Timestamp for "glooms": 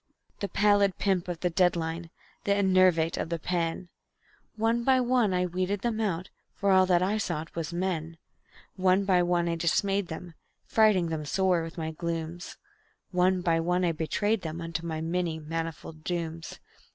11.91-12.57